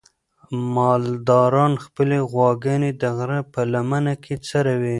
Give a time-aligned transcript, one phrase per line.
[0.75, 4.89] مالداران خپلې غواګانې د غره په لمنه کې څروي.